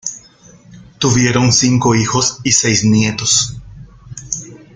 [0.97, 3.61] Tuvieron cinco hijos y seis nietos.